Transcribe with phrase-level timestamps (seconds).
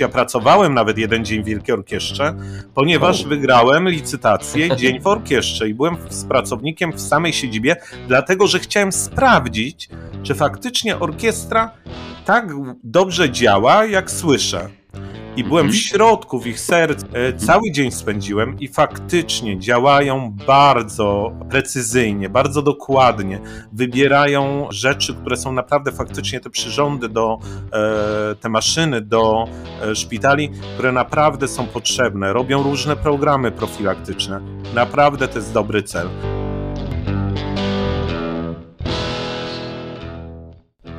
[0.00, 2.34] Ja pracowałem nawet jeden dzień w Wielkiej Orkiestrze,
[2.74, 7.76] ponieważ wygrałem licytację Dzień w Orkiestrze i byłem z pracownikiem w samej siedzibie,
[8.08, 9.88] dlatego że chciałem sprawdzić,
[10.22, 11.70] czy faktycznie orkiestra
[12.24, 12.46] tak
[12.84, 14.68] dobrze działa, jak słyszę.
[15.36, 15.82] I byłem w Mhm.
[15.84, 17.04] środku, w ich serc.
[17.12, 23.40] E, Cały dzień spędziłem i faktycznie działają bardzo precyzyjnie, bardzo dokładnie.
[23.72, 27.38] Wybierają rzeczy, które są naprawdę faktycznie te przyrządy do,
[27.72, 29.44] e, te maszyny do
[29.82, 32.32] e, szpitali, które naprawdę są potrzebne.
[32.32, 34.40] Robią różne programy profilaktyczne.
[34.74, 36.08] Naprawdę to jest dobry cel.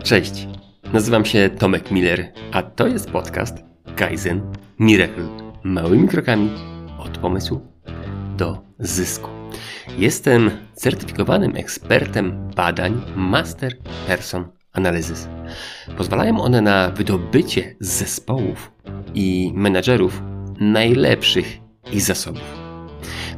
[0.04, 0.48] Cześć,
[0.93, 4.41] nazywam się Tomek Miller, a to jest podcast Kaizen
[4.79, 5.27] Miracle.
[5.63, 6.49] Małymi krokami
[6.97, 7.61] od pomysłu
[8.37, 9.29] do zysku.
[9.97, 15.27] Jestem certyfikowanym ekspertem badań Master Person Analysis.
[15.97, 18.71] Pozwalają one na wydobycie z zespołów
[19.13, 20.21] i menadżerów
[20.59, 21.57] najlepszych
[21.93, 22.63] ich zasobów.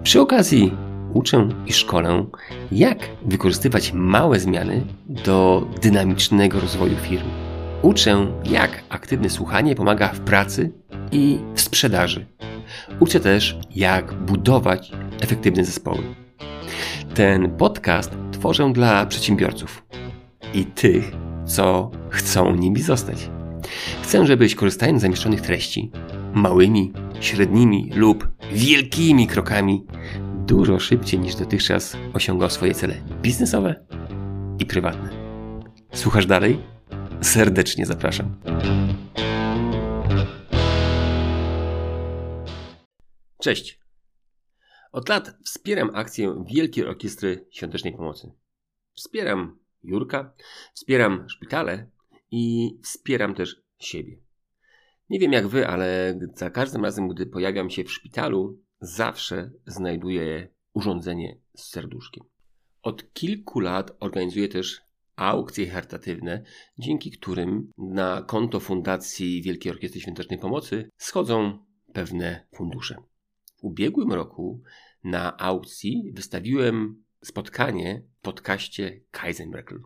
[0.03, 0.71] Przy okazji
[1.13, 2.25] uczę i szkolę,
[2.71, 7.44] jak wykorzystywać małe zmiany do dynamicznego rozwoju firm.
[7.86, 10.72] Uczę, jak aktywne słuchanie pomaga w pracy
[11.11, 12.25] i w sprzedaży.
[13.00, 16.03] Uczę też, jak budować efektywne zespoły.
[17.14, 19.86] Ten podcast tworzę dla przedsiębiorców
[20.53, 21.11] i tych,
[21.45, 23.30] co chcą nimi zostać.
[24.02, 25.92] Chcę, żebyś korzystając z zamieszczonych treści,
[26.33, 29.86] małymi, średnimi lub wielkimi krokami,
[30.47, 33.75] dużo szybciej niż dotychczas osiągał swoje cele biznesowe
[34.59, 35.09] i prywatne.
[35.94, 36.74] Słuchasz dalej?
[37.21, 38.41] Serdecznie zapraszam.
[43.41, 43.80] Cześć.
[44.91, 48.31] Od lat wspieram akcję Wielkiej Orkiestry Świątecznej Pomocy.
[48.93, 50.33] Wspieram Jurka,
[50.73, 51.89] wspieram szpitale
[52.31, 54.17] i wspieram też siebie.
[55.09, 60.47] Nie wiem jak wy, ale za każdym razem, gdy pojawiam się w szpitalu, zawsze znajduję
[60.73, 62.23] urządzenie z serduszkiem.
[62.82, 64.82] Od kilku lat organizuję też
[65.15, 66.43] aukcje charytatywne,
[66.77, 72.95] dzięki którym na konto Fundacji Wielkiej Orkiestry Świątecznej Pomocy schodzą pewne fundusze.
[73.58, 74.61] W ubiegłym roku
[75.03, 79.80] na aukcji wystawiłem spotkanie w podcaście Kaizen Miracle.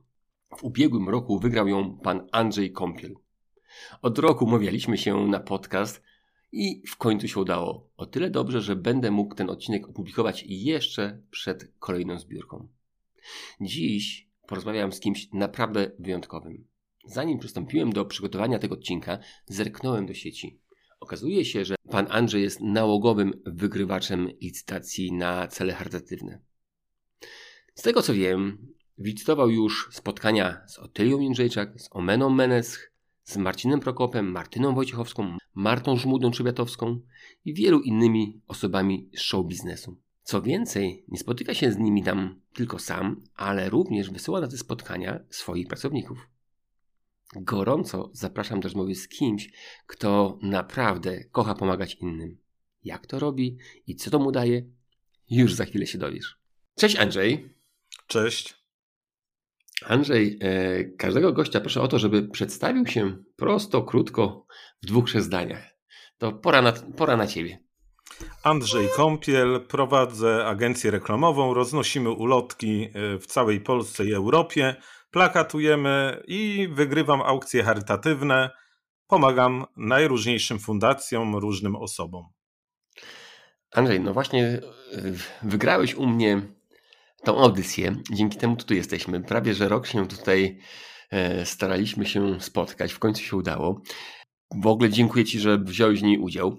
[0.57, 3.15] W ubiegłym roku wygrał ją pan Andrzej Kąpiel.
[4.01, 6.03] Od roku umawialiśmy się na podcast
[6.51, 7.89] i w końcu się udało.
[7.97, 12.67] O tyle dobrze, że będę mógł ten odcinek opublikować jeszcze przed kolejną zbiórką.
[13.61, 16.67] Dziś porozmawiam z kimś naprawdę wyjątkowym.
[17.05, 20.59] Zanim przystąpiłem do przygotowania tego odcinka, zerknąłem do sieci.
[20.99, 26.39] Okazuje się, że pan Andrzej jest nałogowym wygrywaczem licytacji na cele charytatywne.
[27.75, 32.91] Z tego co wiem, licytował już spotkania z Otylią Jędrzejczak, z Omeną Menesch,
[33.23, 37.01] z Marcinem Prokopem, Martyną Wojciechowską, Martą Żmudą Trzebiatowską
[37.45, 39.97] i wielu innymi osobami z show biznesu.
[40.29, 44.57] Co więcej, nie spotyka się z nimi tam tylko sam, ale również wysyła na te
[44.57, 46.27] spotkania swoich pracowników.
[47.35, 49.49] Gorąco zapraszam do rozmowy z kimś,
[49.87, 52.37] kto naprawdę kocha pomagać innym.
[52.83, 53.57] Jak to robi
[53.87, 54.65] i co to mu daje,
[55.29, 56.39] już za chwilę się dowiesz.
[56.75, 57.53] Cześć Andrzej.
[58.07, 58.55] Cześć.
[59.85, 64.45] Andrzej, e, każdego gościa proszę o to, żeby przedstawił się prosto, krótko,
[64.81, 65.75] w dwóch, trzech zdaniach.
[66.17, 67.68] To pora na, pora na ciebie.
[68.43, 74.75] Andrzej Kąpiel, prowadzę agencję reklamową, roznosimy ulotki y, w całej Polsce i Europie,
[75.11, 78.49] plakatujemy i wygrywam aukcje charytatywne.
[79.07, 82.25] Pomagam najróżniejszym fundacjom, różnym osobom.
[83.71, 84.61] Andrzej, no właśnie e,
[85.41, 86.41] wygrałeś u mnie
[87.23, 87.95] tą audycję.
[88.11, 89.21] Dzięki temu tu jesteśmy.
[89.21, 90.59] Prawie, że rok się tutaj
[91.11, 92.93] e, staraliśmy się spotkać.
[92.93, 93.81] W końcu się udało.
[94.55, 96.57] W ogóle dziękuję Ci, że wziąłeś w niej udział.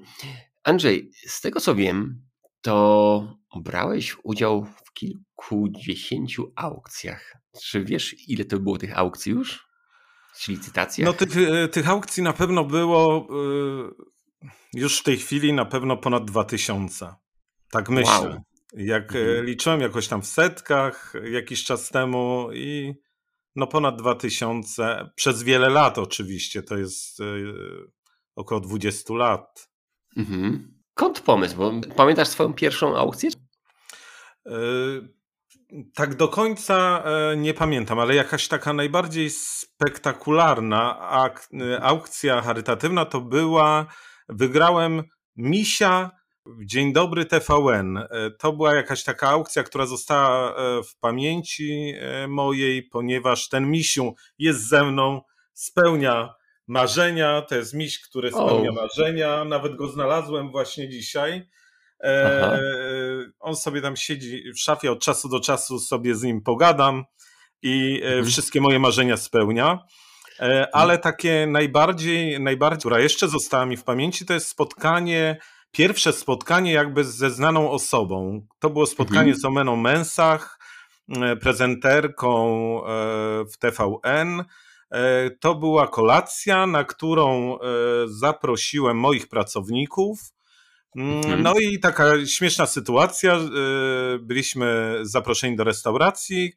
[0.65, 2.23] Andrzej, z tego co wiem,
[2.61, 7.37] to brałeś udział w kilkudziesięciu aukcjach.
[7.63, 9.67] Czy wiesz, ile to było tych aukcji już?
[10.41, 11.07] Czy licytacjach?
[11.07, 13.91] No tych, y, tych aukcji na pewno było y,
[14.75, 17.15] już w tej chwili na pewno ponad 2000.
[17.71, 18.13] Tak myślę.
[18.21, 18.41] Wow.
[18.73, 19.45] Jak y, Mhm.
[19.47, 22.95] liczyłem jakoś tam w setkach jakiś czas temu i
[23.57, 27.19] no ponad 2000 przez wiele lat oczywiście, to jest
[28.37, 29.70] około 20 lat.
[30.17, 30.75] Mhm.
[30.93, 31.57] Skąd pomysł?
[31.57, 33.31] Bo pamiętasz swoją pierwszą aukcję?
[34.47, 34.53] Y,
[35.95, 43.05] Tak do końca e, nie pamiętam, ale jakaś taka najbardziej spektakularna ak- y, aukcja charytatywna
[43.05, 43.87] to była,
[44.29, 45.03] wygrałem
[45.37, 46.11] misia
[46.47, 47.97] w Dzień Dobry TVN.
[47.97, 48.07] E,
[48.39, 54.15] To była jakaś taka aukcja, która została e, w pamięci e, mojej, ponieważ ten misiu
[54.39, 55.23] jest ze mną,
[55.55, 56.35] spełnia
[56.69, 58.83] marzenia, to jest miś, który spełnia oh.
[58.83, 61.49] marzenia, nawet go znalazłem właśnie dzisiaj.
[62.05, 62.59] E,
[63.41, 67.05] on sobie tam siedzi w szafie, od czasu do czasu sobie z nim pogadam
[67.63, 68.27] i e, mhm.
[68.27, 69.79] wszystkie moje marzenia spełnia.
[70.39, 70.67] E, mhm.
[70.73, 75.37] Ale takie najbardziej, najbardziej, która jeszcze została mi w pamięci, to jest spotkanie,
[75.73, 78.47] pierwsze spotkanie jakby ze znaną osobą.
[78.59, 79.37] To było spotkanie mhm.
[79.37, 80.61] z Omeną Mensach,
[81.41, 82.81] prezenterką
[83.53, 84.45] w TVN.
[85.41, 87.59] To była kolacja, na którą
[88.07, 90.21] zaprosiłem moich pracowników.
[90.97, 91.43] Mm, mhm.
[91.43, 93.39] No i taka śmieszna sytuacja.
[94.21, 96.53] Byliśmy zaproszeni do restauracji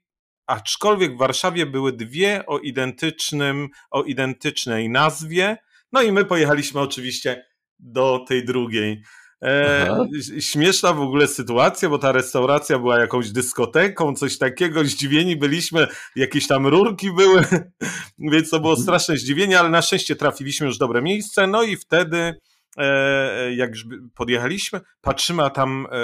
[0.48, 5.58] aczkolwiek w Warszawie były dwie o identycznym, o identycznej nazwie.
[5.92, 7.46] No i my pojechaliśmy oczywiście
[7.80, 9.04] do tej drugiej.
[9.44, 10.08] E,
[10.40, 14.84] śmieszna w ogóle sytuacja, bo ta restauracja była jakąś dyskoteką, coś takiego.
[14.84, 17.44] Zdziwieni byliśmy, jakieś tam rurki były,
[18.32, 18.84] więc to było mhm.
[18.84, 21.48] straszne zdziwienie, ale na szczęście trafiliśmy już w dobre miejsce.
[21.48, 22.34] No i wtedy,
[22.78, 23.72] e, jak
[24.16, 25.98] podjechaliśmy, patrzymy, a tam e,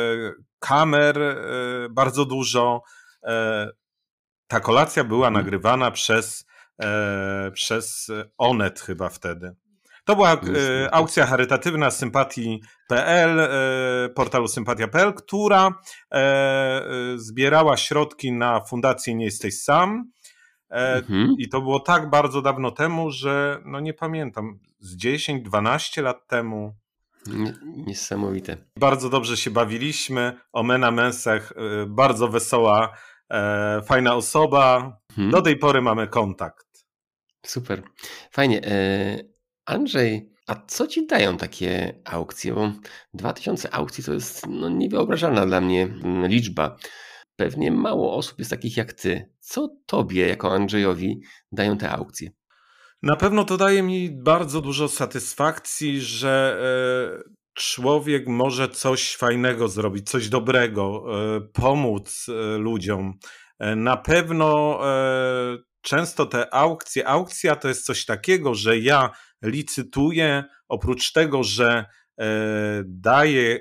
[0.59, 1.35] kamer e,
[1.92, 2.81] bardzo dużo.
[4.47, 5.45] Ta kolacja była mhm.
[5.45, 6.45] nagrywana przez,
[7.53, 8.07] przez
[8.38, 9.56] Onet chyba wtedy.
[10.03, 10.37] To była e,
[10.93, 15.73] aukcja charytatywna sympatii.pl, e, portalu sympatia.pl, która
[16.11, 16.83] e, e,
[17.15, 20.11] zbierała środki na fundację Nie jesteś sam.
[20.71, 21.35] E, mhm.
[21.37, 26.75] I to było tak bardzo dawno temu, że no nie pamiętam, z 10-12 lat temu.
[27.65, 28.57] Niesamowite.
[28.79, 30.37] Bardzo dobrze się bawiliśmy.
[30.53, 31.53] Omena Mensech,
[31.87, 32.93] bardzo wesoła
[33.31, 34.97] e, fajna osoba.
[35.15, 35.31] Hmm.
[35.31, 36.85] Do tej pory mamy kontakt.
[37.45, 37.83] Super.
[38.31, 38.61] Fajnie.
[39.69, 42.54] Andrzej, a co ci dają takie aukcje?
[42.54, 42.71] Bo
[43.13, 46.77] 2000 aukcji to jest no, niewyobrażalna dla mnie mm, liczba.
[47.36, 49.33] Pewnie mało osób jest takich jak ty.
[49.39, 51.21] Co tobie, jako Andrzejowi,
[51.51, 52.30] dają te aukcje?
[53.01, 56.60] Na pewno to daje mi bardzo dużo satysfakcji, że
[57.25, 61.06] e, człowiek może coś fajnego zrobić, coś dobrego,
[61.36, 63.13] e, pomóc e, ludziom.
[63.75, 64.80] Na pewno
[65.81, 71.86] często te aukcje, aukcja to jest coś takiego, że ja licytuję, oprócz tego, że
[72.86, 73.59] daję,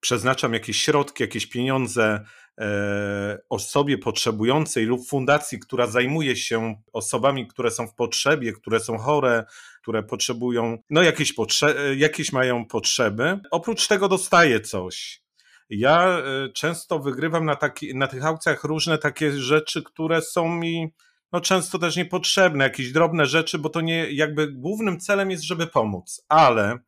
[0.00, 2.24] przeznaczam jakieś środki, jakieś pieniądze
[2.60, 8.98] E, osobie potrzebującej lub fundacji, która zajmuje się osobami, które są w potrzebie, które są
[8.98, 9.44] chore,
[9.82, 13.38] które potrzebują, no jakieś, potrze- jakieś mają potrzeby.
[13.50, 15.22] Oprócz tego dostaję coś.
[15.70, 20.94] Ja e, często wygrywam na, taki, na tych aukcjach różne takie rzeczy, które są mi
[21.32, 25.66] no często też niepotrzebne, jakieś drobne rzeczy, bo to nie jakby głównym celem jest, żeby
[25.66, 26.78] pomóc, ale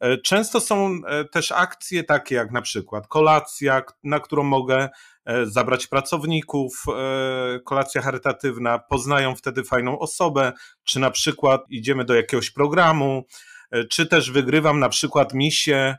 [0.00, 1.00] e, Często są
[1.32, 4.88] też akcje takie jak na przykład kolacja, na którą mogę
[5.24, 10.52] E, zabrać pracowników, e, kolacja charytatywna, poznają wtedy fajną osobę,
[10.84, 13.24] czy na przykład idziemy do jakiegoś programu,
[13.70, 15.96] e, czy też wygrywam na przykład misję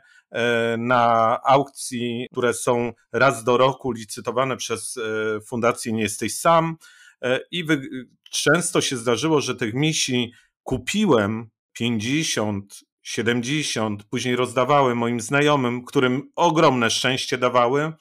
[0.78, 4.98] na aukcji, które są raz do roku licytowane przez
[5.46, 6.76] Fundację Nie Jesteś Sam.
[7.50, 7.64] I
[8.30, 10.32] często się zdarzyło, że tych misji
[10.62, 17.82] kupiłem 50, 70, później rozdawałem moim znajomym, którym ogromne szczęście dawały.
[17.82, 17.92] E,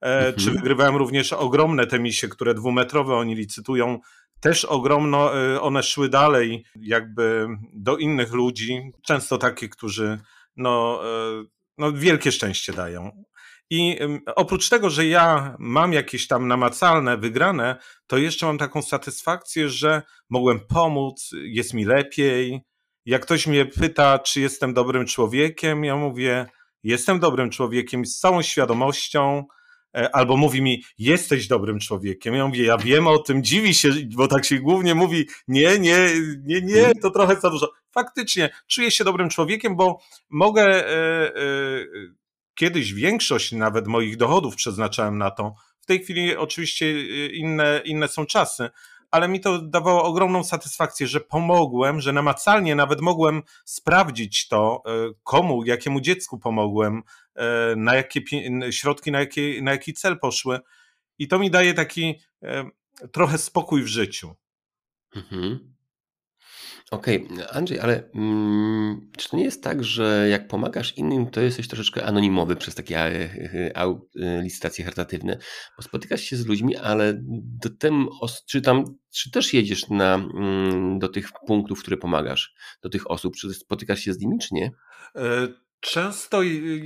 [0.00, 0.34] mhm.
[0.34, 4.00] Czy wygrywałem również ogromne te misie, które dwumetrowe oni licytują,
[4.40, 10.20] też ogromno, e, one szły dalej jakby do innych ludzi, często takich, którzy
[10.56, 11.44] no, e,
[11.78, 13.24] no wielkie szczęście dają.
[13.70, 13.98] I
[14.36, 20.02] oprócz tego, że ja mam jakieś tam namacalne, wygrane, to jeszcze mam taką satysfakcję, że
[20.30, 22.60] mogłem pomóc, jest mi lepiej.
[23.06, 26.46] Jak ktoś mnie pyta, czy jestem dobrym człowiekiem, ja mówię,
[26.82, 29.46] jestem dobrym człowiekiem z całą świadomością,
[29.96, 32.34] E, albo mówi mi, jesteś dobrym człowiekiem.
[32.34, 36.10] Ja mówię, ja wiem o tym, dziwi się, bo tak się głównie mówi, nie, nie,
[36.44, 37.72] nie, nie, to trochę za dużo.
[37.90, 41.84] Faktycznie, czuję się dobrym człowiekiem, bo mogę, e, e,
[42.56, 45.54] kiedyś większość nawet moich dochodów przeznaczałem na to.
[45.80, 48.70] W tej chwili oczywiście inne, inne są czasy,
[49.10, 54.82] ale mi to dawało ogromną satysfakcję, że pomogłem, że namacalnie nawet mogłem sprawdzić to,
[55.22, 57.02] komu, jakiemu dziecku pomogłem,
[57.36, 58.20] E, na jakie
[58.70, 60.60] środki, na, jakie, na jaki cel poszły.
[61.18, 62.20] I to mi daje taki
[63.12, 64.34] trochę spokój w życiu.
[65.16, 65.75] Mhm.
[66.90, 67.50] Okej, okay.
[67.50, 72.04] Andrzej, ale mm, czy to nie jest tak, że jak pomagasz innym, to jesteś troszeczkę
[72.04, 75.38] anonimowy przez takie e, e, licytacje charytatywne,
[75.76, 77.20] bo spotykasz się z ludźmi, ale
[77.62, 78.08] do tem,
[78.48, 83.36] czy tam, czy też jedziesz na, mm, do tych punktów, które pomagasz, do tych osób,
[83.36, 84.70] czy spotykasz się z nimi, czy nie?
[85.80, 86.42] Często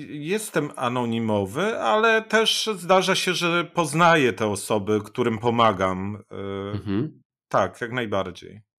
[0.08, 6.22] jestem anonimowy, ale też zdarza się, że poznaję te osoby, którym pomagam.
[6.30, 7.22] E, mhm.
[7.48, 8.69] Tak, jak najbardziej.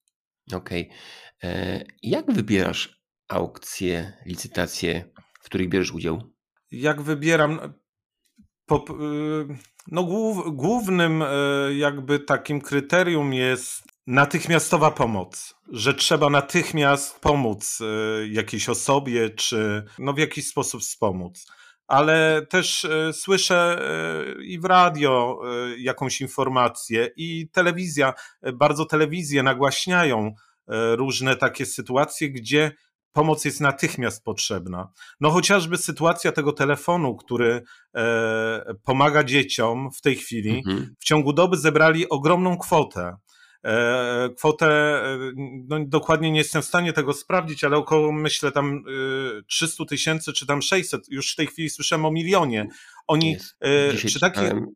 [0.53, 0.89] Okej.
[1.43, 1.85] Okay.
[2.03, 6.21] Jak wybierasz aukcje, licytacje, w których bierzesz udział?
[6.71, 7.73] Jak wybieram?
[8.65, 8.85] Po,
[9.87, 10.03] no,
[10.45, 11.23] głównym
[11.77, 17.79] jakby takim kryterium jest natychmiastowa pomoc, że trzeba natychmiast pomóc
[18.29, 21.45] jakiejś osobie, czy no w jakiś sposób wspomóc
[21.91, 23.81] ale też e, słyszę
[24.39, 28.13] e, i w radio e, jakąś informację, i telewizja,
[28.53, 30.33] bardzo telewizje nagłaśniają
[30.97, 32.71] różne takie sytuacje, gdzie
[33.13, 34.91] pomoc jest natychmiast potrzebna.
[35.19, 37.63] No chociażby sytuacja tego telefonu, który
[38.83, 40.95] pomaga dzieciom w tej chwili, mhm.
[40.99, 43.15] w ciągu doby zebrali ogromną kwotę.
[43.65, 45.17] E, kwotę, e,
[45.67, 48.83] no dokładnie nie jestem w stanie tego sprawdzić, ale około myślę tam
[49.47, 52.67] 300 e, tysięcy czy tam 600, już w tej chwili słyszałem o milionie.
[53.07, 54.13] Oni, jest.
[54.13, 54.71] czy taki, mhm.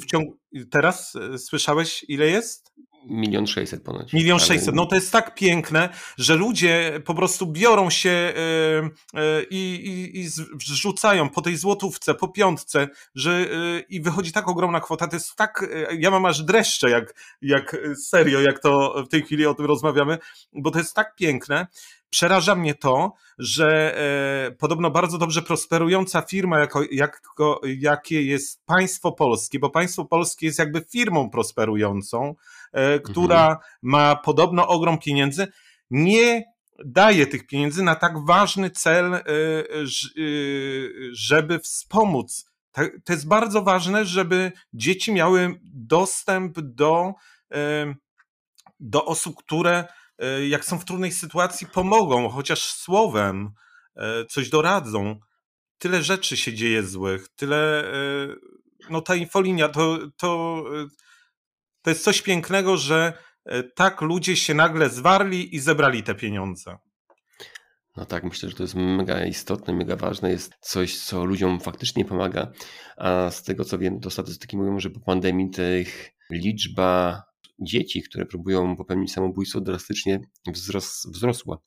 [0.00, 0.38] w ciągu,
[0.70, 2.72] teraz słyszałeś ile jest?
[3.04, 4.12] Milion sześćset ponoć.
[4.12, 4.74] Milion sześćset.
[4.74, 5.88] No to jest tak piękne,
[6.18, 8.32] że ludzie po prostu biorą się
[9.14, 10.28] yy, yy, i, i
[10.66, 15.08] zrzucają po tej złotówce, po piątce, że yy, i wychodzi tak ogromna kwota.
[15.08, 15.66] To jest tak,
[15.98, 20.18] ja mam aż dreszcze, jak, jak serio, jak to w tej chwili o tym rozmawiamy,
[20.52, 21.66] bo to jest tak piękne.
[22.10, 23.96] Przeraża mnie to, że
[24.46, 30.46] e, podobno bardzo dobrze prosperująca firma, jako, jako, jakie jest państwo polskie, bo państwo polskie
[30.46, 32.34] jest jakby firmą prosperującą,
[32.72, 33.58] e, która mhm.
[33.82, 35.48] ma podobno ogrom pieniędzy,
[35.90, 36.44] nie
[36.84, 39.22] daje tych pieniędzy na tak ważny cel, e,
[41.12, 42.50] żeby wspomóc.
[43.04, 47.12] To jest bardzo ważne, żeby dzieci miały dostęp do,
[48.80, 49.84] do osób, które
[50.48, 53.50] jak są w trudnej sytuacji, pomogą, chociaż słowem
[54.28, 55.20] coś doradzą.
[55.78, 57.84] Tyle rzeczy się dzieje złych, tyle.
[58.90, 60.64] No ta infolinia to, to,
[61.82, 63.12] to jest coś pięknego, że
[63.74, 66.78] tak ludzie się nagle zwarli i zebrali te pieniądze.
[67.96, 72.04] No tak, myślę, że to jest mega istotne, mega ważne, jest coś, co ludziom faktycznie
[72.04, 72.52] pomaga.
[72.96, 77.22] A z tego co wiem, to statystyki mówią, że po pandemii tych liczba
[77.58, 81.58] dzieci, które próbują popełnić samobójstwo, drastycznie wzros, wzrosła.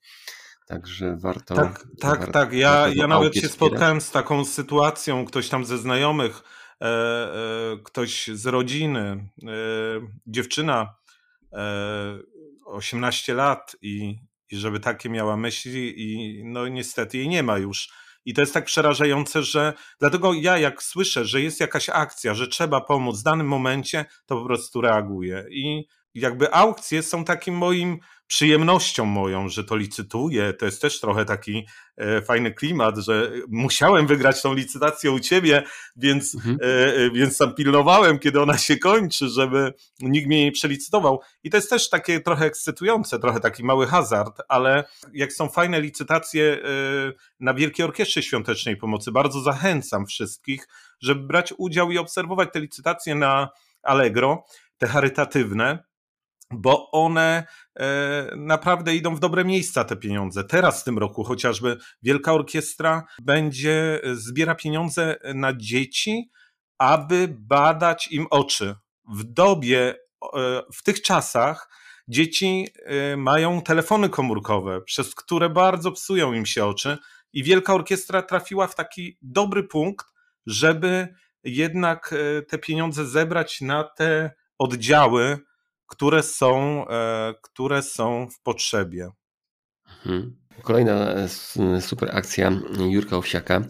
[0.68, 1.56] Także warto.
[1.56, 2.54] Tak, tak, warto, tak.
[2.54, 6.44] Ja, ja nawet się spotkałem z taką sytuacją, ktoś tam ze znajomych,
[6.82, 9.50] e, e, ktoś z rodziny, e,
[10.28, 10.96] dziewczyna,
[12.66, 14.20] 18 lat i,
[14.52, 17.90] i żeby takie miała myśli, i no niestety jej nie ma już.
[18.26, 22.48] I to jest tak przerażające, że dlatego ja, jak słyszę, że jest jakaś akcja, że
[22.48, 25.46] trzeba pomóc w danym momencie, to po prostu reaguję.
[25.50, 30.54] I jakby aukcje są takim moim przyjemnością moją, że to licytuję.
[30.54, 31.68] To jest też trochę taki
[31.98, 35.64] e, fajny klimat, że musiałem wygrać tą licytację u ciebie,
[35.96, 36.58] więc, mhm.
[36.62, 41.22] e, e więc tam pilnowałem, kiedy ona się kończy, żeby nikt mnie nie przelicytował.
[41.44, 45.82] I to jest też takie trochę ekscytujące, trochę taki mały hazard, ale jak są fajne
[45.82, 46.58] licytacje e,
[47.40, 50.68] na Wielkiej Orkiestrze Świątecznej Pomocy, bardzo zachęcam wszystkich,
[51.02, 53.50] żeby brać udział i obserwować te licytacje na
[53.84, 54.46] Allegro,
[54.78, 55.93] te charytatywne,
[56.58, 57.48] bo one
[57.80, 60.44] e, naprawdę idą w dobre miejsca te pieniądze.
[60.44, 66.32] Teraz w tym roku chociażby Wielka Orkiestra będzie zbiera pieniądze na dzieci,
[66.78, 68.76] aby badać im oczy.
[69.14, 69.96] W dobie,
[70.34, 71.70] e, w tych czasach
[72.08, 76.98] dzieci e, mają telefony komórkowe, przez które bardzo psują im się oczy
[77.34, 80.06] i Wielka Orkiestra trafiła w taki dobry punkt,
[80.46, 81.08] żeby
[81.44, 82.16] jednak
[82.48, 85.40] te pieniądze zebrać na te oddziały,
[85.94, 89.10] które są, e, które są w potrzebie.
[89.88, 90.36] Mhm.
[90.62, 92.52] Kolejna e, super akcja
[92.90, 93.62] Jurka Owsiaka.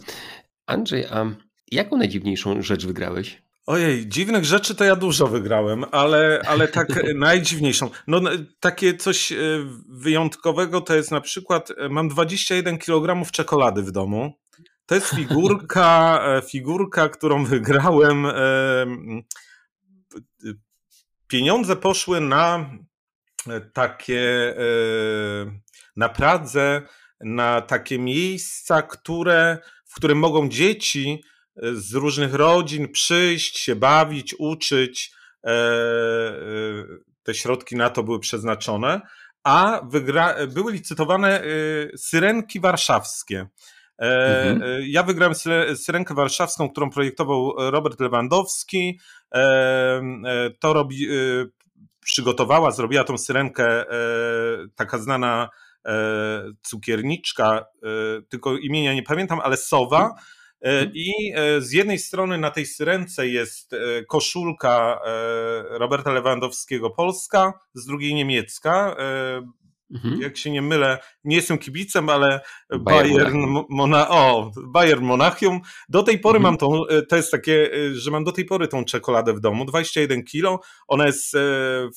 [0.65, 1.35] Andrzej, a
[1.71, 3.43] jaką najdziwniejszą rzecz wygrałeś?
[3.65, 7.89] Ojej, dziwnych rzeczy to ja dużo wygrałem, ale, ale tak najdziwniejszą.
[8.07, 8.21] No,
[8.59, 9.35] takie coś e,
[9.89, 14.33] wyjątkowego to jest na przykład, mam 21 kg czekolady w domu.
[14.85, 18.25] To jest figurka, figurka, którą wygrałem
[21.33, 22.69] pieniądze poszły na
[23.47, 24.63] e, takie, e,
[25.95, 26.81] na Pradze,
[27.19, 31.23] na takie miejsca, które, w którym mogą dzieci
[31.55, 35.13] e, z różnych rodzin przyjść, się bawić, uczyć.
[37.23, 39.01] Te środki na to były przeznaczone,
[39.43, 41.43] a wygra- były licytowane
[41.97, 43.47] syrenki warszawskie.
[43.97, 44.61] Mhm.
[44.85, 45.35] Ja wygrałem
[45.75, 48.99] syrenkę warszawską, którą projektował Robert Lewandowski.
[50.59, 51.07] To robi,
[52.03, 53.85] przygotowała, zrobiła tą syrenkę e,
[54.75, 55.49] taka znana
[55.85, 55.91] e,
[56.61, 57.87] cukierniczka, e,
[58.29, 60.03] tylko imienia nie pamiętam, ale Sowa.
[60.05, 60.23] Mhm.
[60.61, 60.91] mhm.
[60.95, 63.75] I z jednej strony na tej syrence jest
[64.07, 64.99] koszulka
[65.69, 68.95] Roberta Lewandowskiego Polska, z drugiej niemiecka.
[69.93, 70.21] Mhm.
[70.21, 72.41] jak się nie mylę, nie jestem kibicem, ale
[72.79, 75.61] Bayern, Bayern, Mona, o, Bayern Monachium.
[75.89, 76.51] Do tej pory mhm.
[76.51, 79.39] mam tą, e, to jest takie, e, że mam do tej pory tą czekoladę w
[79.39, 81.33] domu, 21 kilo, ona jest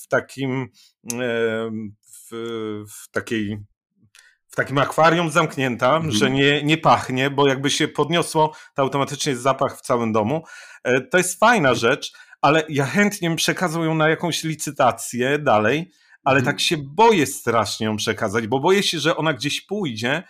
[0.02, 0.68] w takim,
[2.30, 2.30] w,
[2.90, 3.58] w takiej
[4.48, 6.12] w takim akwarium zamknięta, mhm.
[6.12, 10.42] że nie, nie pachnie, bo jakby się podniosło, to automatycznie jest zapach w całym domu.
[11.10, 12.12] To jest fajna rzecz,
[12.42, 15.90] ale ja chętnie bym przekazał ją na jakąś licytację dalej,
[16.26, 16.54] ale mhm.
[16.56, 20.22] tak się boję strasznie ją przekazać, bo boję się, że ona gdzieś pójdzie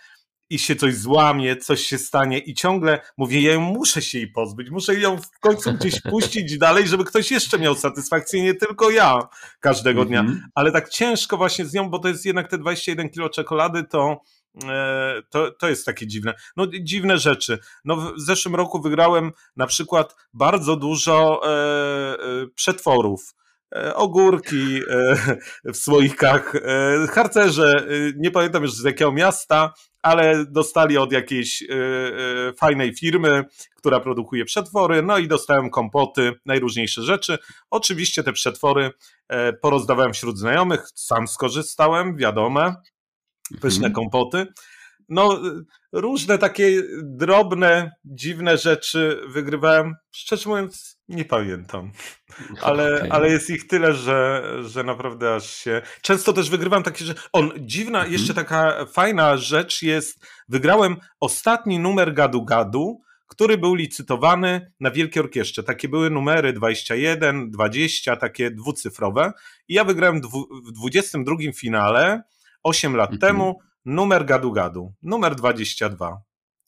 [0.49, 4.31] i się coś złamie, coś się stanie i ciągle mówię, ja ją muszę się jej
[4.31, 8.89] pozbyć, muszę ją w końcu gdzieś puścić dalej, żeby ktoś jeszcze miał satysfakcję, nie tylko
[8.89, 9.27] ja
[9.59, 10.39] każdego dnia, mm -hmm.
[10.55, 14.21] ale tak ciężko właśnie z nią, bo to jest jednak te 21 kilo czekolady, to
[14.69, 16.33] e, to, to jest takie dziwne.
[16.57, 17.59] No dziwne rzeczy.
[17.85, 23.36] No w zeszłym roku wygrałem na przykład bardzo dużo e, e, przetworów
[23.95, 25.15] ogórki e,
[25.73, 31.63] w słoikach, e, harcerze, nie pamiętam już z jakiego miasta, ale dostali od jakiejś
[32.59, 33.45] fajnej firmy,
[33.75, 37.37] która produkuje przetwory, no i dostałem kompoty, najróżniejsze rzeczy.
[37.69, 38.91] Oczywiście te przetwory
[39.61, 42.75] porozdawałem wśród znajomych, sam skorzystałem, wiadome,
[43.61, 43.93] pyszne mhm.
[43.93, 44.47] kompoty.
[45.09, 45.41] No,
[45.91, 49.95] różne takie drobne, dziwne rzeczy wygrywałem.
[50.11, 51.91] Szczerze mówiąc, nie pamiętam.
[52.61, 53.11] Ale, okay.
[53.11, 55.81] ale jest ich tyle, że, że naprawdę aż się.
[56.01, 57.13] Często też wygrywam takie, że.
[57.33, 58.13] On, dziwna, mhm.
[58.13, 60.25] jeszcze taka fajna rzecz jest.
[60.49, 65.63] Wygrałem ostatni numer Gadu Gadu, który był licytowany na Wielkie Orkiestrze.
[65.63, 69.31] Takie były numery 21, 20, takie dwucyfrowe.
[69.67, 70.21] I ja wygrałem
[70.65, 72.23] w 22 finale
[72.63, 73.19] 8 lat mhm.
[73.19, 76.21] temu numer Gadu Gadu, numer 22.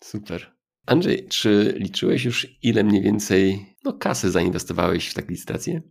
[0.03, 0.55] Super.
[0.85, 5.81] Andrzej, czy liczyłeś już, ile mniej więcej no, kasy zainwestowałeś w taką licytację?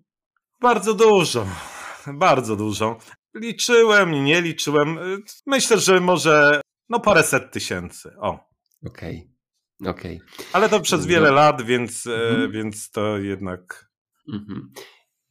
[0.61, 1.47] Bardzo dużo,
[2.15, 2.99] bardzo dużo.
[3.35, 4.99] Liczyłem, nie liczyłem.
[5.47, 8.11] Myślę, że może no paręset tysięcy.
[8.21, 8.49] O.
[8.87, 9.33] Okej,
[9.81, 9.91] okay.
[9.91, 10.17] okej.
[10.17, 10.47] Okay.
[10.53, 11.35] Ale to przez wiele no.
[11.35, 12.53] lat, więc, mhm.
[12.53, 13.91] więc to jednak.
[14.33, 14.73] Mhm.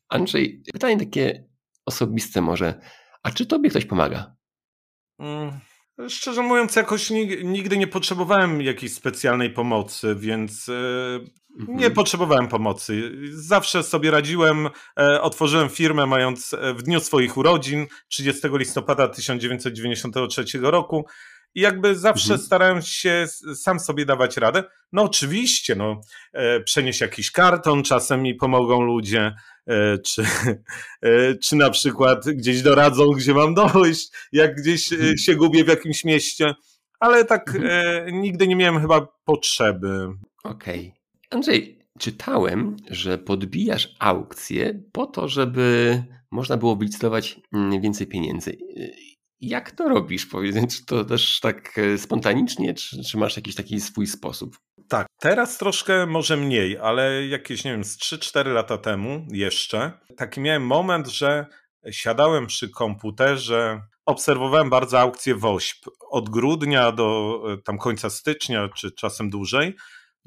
[0.09, 1.49] Andrzej, pytanie takie
[1.85, 2.81] osobiste może.
[3.23, 4.35] A czy tobie ktoś pomaga?
[5.19, 5.59] Mm.
[6.09, 7.09] Szczerze mówiąc, jakoś
[7.43, 10.73] nigdy nie potrzebowałem jakiejś specjalnej pomocy, więc e,
[11.57, 11.93] nie mhm.
[11.93, 13.11] potrzebowałem pomocy.
[13.31, 14.69] Zawsze sobie radziłem.
[14.99, 21.05] E, otworzyłem firmę, mając e, w dniu swoich urodzin, 30 listopada 1993 roku.
[21.55, 22.41] I jakby zawsze mhm.
[22.41, 24.63] starałem się sam sobie dawać radę.
[24.91, 26.01] No oczywiście, no,
[26.65, 29.33] przenieść jakiś karton, czasem mi pomogą ludzie,
[29.67, 30.23] E, czy,
[31.01, 35.17] e, czy na przykład gdzieś doradzą, gdzie mam dojść, jak gdzieś e, mhm.
[35.17, 36.55] się gubię w jakimś mieście,
[36.99, 38.21] ale tak mhm.
[38.21, 40.07] nigdy nie miałem chyba potrzeby.
[40.43, 40.79] Okej.
[40.79, 40.91] Okay.
[41.29, 48.57] Andrzej, czytałem, że podbijasz aukcję po to, żeby można było wylicytować mm, więcej pieniędzy.
[49.41, 50.25] Jak to robisz?
[50.25, 54.57] Powiedz, czy to też tak spontanicznie, czy, czy masz jakiś taki swój sposób?
[54.87, 60.41] Tak, teraz troszkę może mniej, ale jakieś, nie wiem, z 3-4 lata temu jeszcze, taki
[60.41, 61.45] miałem moment, że
[61.91, 68.91] siadałem przy komputerze, obserwowałem bardzo aukcję WOŚP od grudnia do e, tam końca stycznia, czy
[68.91, 69.75] czasem dłużej.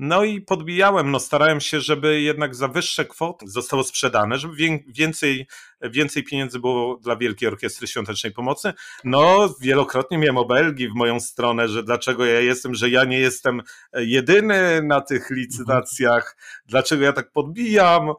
[0.03, 4.55] No i podbijałem, no starałem się, żeby jednak za wyższe kwoty zostało sprzedane, żeby
[4.87, 5.47] więcej,
[5.83, 8.73] więcej pieniędzy było dla Wielkiej Orkiestry Świątecznej Pomocy.
[9.05, 13.63] No, wielokrotnie miałem obelgi w moją stronę, że dlaczego ja jestem, że ja nie jestem
[13.93, 16.37] jedyny na tych licytacjach,
[16.67, 18.13] dlaczego ja tak podbijam.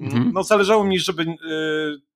[0.00, 0.30] Mhm.
[0.34, 1.36] No, zależało mi, żeby y,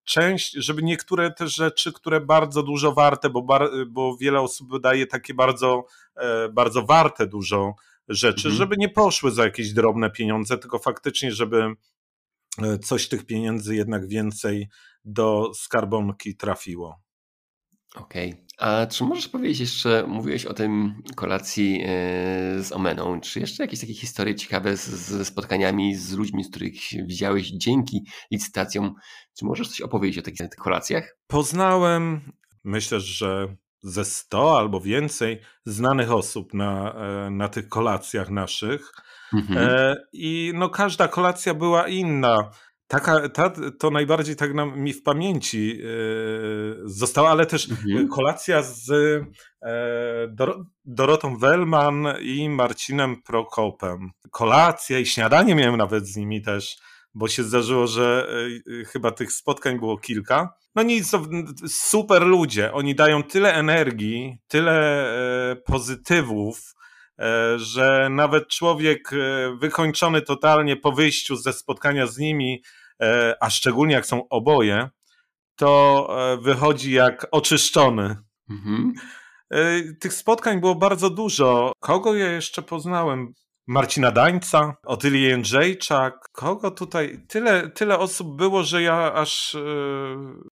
[0.05, 5.07] część, żeby niektóre te rzeczy, które bardzo dużo warte, bo, bar, bo wiele osób daje
[5.07, 5.85] takie bardzo,
[6.17, 7.75] e, bardzo warte dużo
[8.11, 8.55] rzeczy, mhm.
[8.55, 11.75] żeby nie poszły za jakieś drobne pieniądze, tylko faktycznie, żeby
[12.63, 14.69] e, coś tych pieniędzy jednak więcej
[15.05, 17.01] do skarbonki trafiło.
[17.95, 18.33] Okej.
[18.33, 18.45] Okay.
[18.59, 21.87] A czy możesz powiedzieć jeszcze, mówiłeś o tym kolacji e,
[22.63, 27.51] z Omeną, czy jeszcze jakieś takie historie ciekawe ze spotkaniami z ludźmi, z których widziałeś
[27.51, 28.95] dzięki licytacjom?
[29.39, 31.17] Czy możesz coś opowiedzieć o takich kolacjach?
[31.27, 32.21] Poznałem,
[32.65, 38.93] myślę, że ze 100 albo więcej znanych osób na, e, na tych kolacjach naszych.
[39.35, 39.59] Mhm.
[39.59, 42.51] E, I no każda kolacja była inna.
[42.87, 45.87] Taka, ta, to najbardziej tak nam, mi w pamięci e,
[46.85, 48.09] została, ale też mhm.
[48.09, 48.91] kolacja z
[50.29, 54.11] Dor Dorotą Wellman i Marcinem Prokopem.
[54.31, 56.77] Kolacja i śniadanie miałem nawet z nimi też,
[57.15, 58.29] bo się zdarzyło, że
[58.87, 60.60] chyba tych spotkań było kilka.
[60.75, 61.23] No nic, to
[61.69, 62.73] super ludzie.
[62.73, 65.05] Oni dają tyle energii, tyle
[65.53, 66.75] e, pozytywów,
[67.19, 72.63] e, że nawet człowiek e, wykończony totalnie po wyjściu ze spotkania z nimi,
[73.41, 74.89] a szczególnie jak są oboje,
[75.57, 76.09] to
[76.43, 78.17] wychodzi jak oczyszczony.
[78.51, 78.93] Mhm.
[80.01, 81.73] Tych spotkań było bardzo dużo.
[81.81, 83.33] Kogo ja jeszcze poznałem?
[83.71, 86.29] Marcina Dańca, Otylię Jędrzejczak.
[86.33, 87.25] Kogo tutaj?
[87.29, 89.55] Tyle, tyle osób było, że ja aż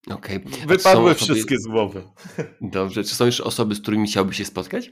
[0.06, 0.40] yy, okay.
[0.66, 1.14] wypadły osoby...
[1.14, 2.02] wszystkie z głowy.
[2.60, 3.04] Dobrze.
[3.04, 4.90] Czy są jeszcze osoby, z którymi chciałby się spotkać?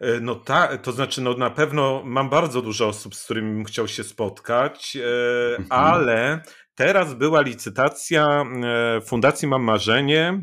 [0.00, 3.64] E, no tak, to znaczy no na pewno mam bardzo dużo osób, z którymi bym
[3.64, 5.66] chciał się spotkać, e, mhm.
[5.70, 6.42] ale
[6.74, 10.42] teraz była licytacja e, Fundacji Mam Marzenie.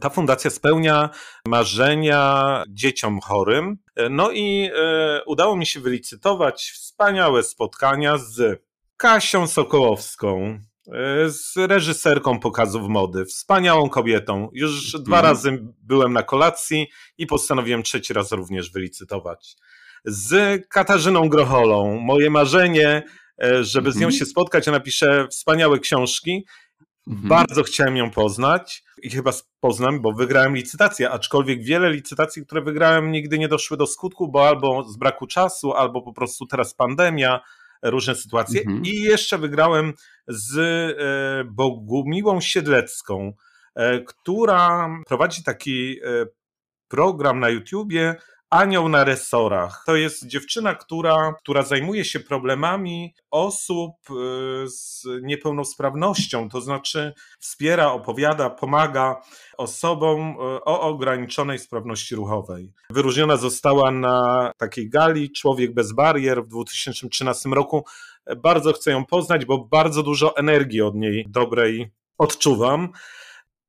[0.00, 1.10] Ta fundacja spełnia
[1.46, 3.76] marzenia dzieciom chorym.
[4.10, 4.70] No i
[5.26, 8.62] udało mi się wylicytować wspaniałe spotkania z
[8.96, 10.58] Kasią Sokołowską,
[10.92, 14.48] E, z reżyserką pokazów mody, wspaniałą kobietą.
[14.52, 15.24] Już dwa mhm.
[15.24, 16.88] razy byłem na kolacji
[17.18, 19.56] i postanowiłem trzeci raz również wylicytować.
[20.04, 22.00] Z Katarzyną Grocholą.
[22.00, 23.02] Moje marzenie,
[23.42, 24.18] e, żeby z nią mhm.
[24.18, 26.46] się spotkać, ona pisze wspaniałe książki.
[27.06, 27.28] Mhm.
[27.28, 33.12] Bardzo chciałem ją poznać i chyba poznam, bo wygrałem licytację, aczkolwiek wiele licytacji, które wygrałem,
[33.12, 37.40] nigdy nie doszły do skutku, bo albo z braku czasu, albo po prostu teraz pandemia,
[37.82, 38.60] różne sytuacje.
[38.60, 38.84] Mhm.
[38.84, 39.92] I jeszcze wygrałem
[40.28, 43.32] z e, Bogumiłą Siedlecką,
[43.74, 46.26] e, która prowadzi taki e,
[46.88, 48.16] program na YouTubie
[48.54, 49.82] Anioł na resorach.
[49.86, 53.92] To jest dziewczyna, która, która zajmuje się problemami osób
[54.66, 59.20] z niepełnosprawnością, to znaczy wspiera, opowiada, pomaga
[59.56, 62.72] osobom o ograniczonej sprawności ruchowej.
[62.90, 67.84] Wyróżniona została na takiej gali Człowiek bez barier w 2013 roku
[68.36, 72.88] bardzo chcę ją poznać, bo bardzo dużo energii od niej dobrej odczuwam.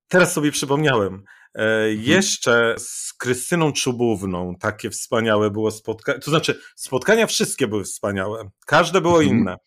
[0.08, 1.24] Teraz sobie przypomniałem.
[1.56, 2.02] E, mhm.
[2.02, 6.20] Jeszcze z Krystyną Czubówną takie wspaniałe było spotkanie.
[6.20, 8.50] To znaczy, spotkania wszystkie były wspaniałe.
[8.66, 9.38] Każde było mhm.
[9.38, 9.58] inne.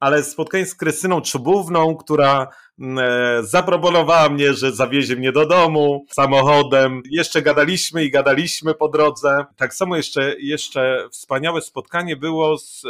[0.00, 6.04] Ale spotkanie z Krystyną Czubówną, która mm, e, zaproponowała mnie, że zawiezie mnie do domu
[6.10, 7.02] samochodem.
[7.10, 9.44] Jeszcze gadaliśmy i gadaliśmy po drodze.
[9.56, 12.88] Tak samo jeszcze, jeszcze wspaniałe spotkanie było z e,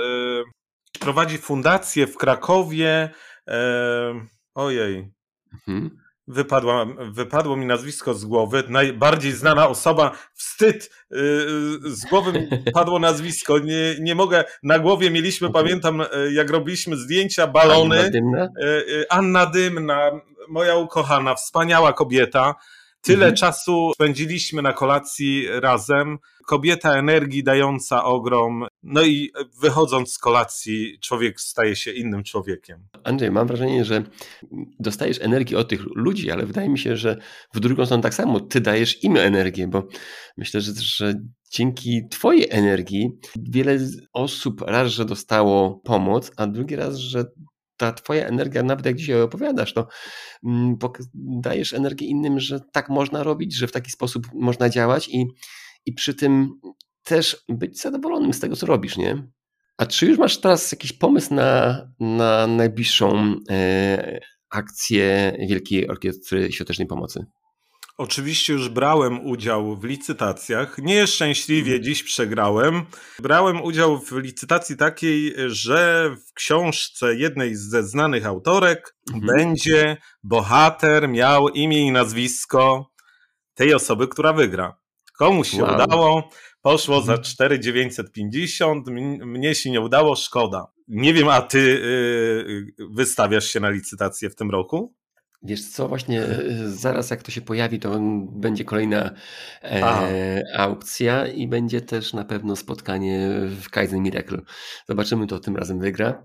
[1.00, 3.10] prowadzi fundację w Krakowie.
[3.48, 5.10] E, ojej.
[5.52, 6.07] Mhm.
[6.28, 8.62] Wypadła, wypadło mi nazwisko z głowy.
[8.68, 11.18] Najbardziej znana osoba, wstyd, yy,
[11.84, 13.58] z głowy mi padło nazwisko.
[13.58, 17.98] Nie, nie mogę, na głowie mieliśmy, pamiętam, e, jak robiliśmy zdjęcia, balony.
[17.98, 18.42] Anna Dymna?
[18.42, 20.10] E, Anna Dymna,
[20.48, 22.54] moja ukochana, wspaniała kobieta.
[23.02, 23.34] Tyle mhm.
[23.34, 26.18] czasu spędziliśmy na kolacji razem.
[26.46, 28.66] Kobieta energii dająca ogrom.
[28.82, 32.88] No i wychodząc z kolacji, człowiek staje się innym człowiekiem.
[33.04, 34.02] Andrzej, mam wrażenie, że
[34.80, 37.16] dostajesz energii od tych ludzi, ale wydaje mi się, że
[37.54, 39.88] w drugą stronę tak samo ty dajesz im energię, bo
[40.36, 41.14] myślę, że, że
[41.50, 43.78] dzięki Twojej energii wiele
[44.12, 47.24] osób raz, że dostało pomoc, a drugi raz, że
[47.76, 49.88] ta twoja energia, nawet jak dzisiaj opowiadasz, to
[50.44, 50.76] mm,
[51.14, 55.26] dajesz energię innym, że tak można robić, że w taki sposób można działać i,
[55.86, 56.60] i przy tym
[57.08, 59.28] też być zadowolonym z tego, co robisz, nie?
[59.76, 66.88] A czy już masz teraz jakiś pomysł na, na najbliższą e, akcję Wielkiej Orkiestry Świątecznej
[66.88, 67.26] Pomocy?
[67.98, 70.78] Oczywiście już brałem udział w licytacjach.
[70.78, 71.82] Nieszczęśliwie mhm.
[71.82, 72.82] dziś przegrałem.
[73.22, 79.26] Brałem udział w licytacji takiej, że w książce jednej ze znanych autorek mhm.
[79.26, 82.90] będzie bohater miał imię i nazwisko
[83.54, 84.78] tej osoby, która wygra.
[85.18, 85.74] Komuś się wow.
[85.74, 86.30] udało,
[86.62, 87.16] poszło mhm.
[87.16, 88.86] za 4,950,
[89.20, 90.66] mnie się nie udało, szkoda.
[90.88, 94.94] Nie wiem, a ty yy, wystawiasz się na licytację w tym roku?
[95.42, 97.98] Wiesz co, właśnie e, zaraz jak to się pojawi, to
[98.32, 99.10] będzie kolejna
[99.62, 104.38] e, aukcja i będzie też na pewno spotkanie w Kaizen Miracle.
[104.88, 106.22] Zobaczymy, to tym razem wygra.